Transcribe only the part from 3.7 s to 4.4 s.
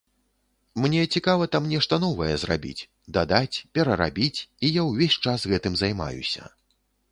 перарабіць,